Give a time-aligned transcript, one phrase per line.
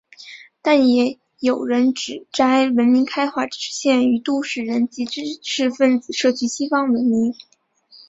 [0.63, 7.35] 但也有人指摘文明开化只是限于都市人及知识分子摄取西方文明。